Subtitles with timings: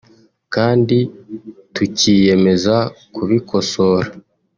[0.53, 0.97] kandi
[1.73, 2.75] tukiyemeza
[3.15, 4.09] kubikosora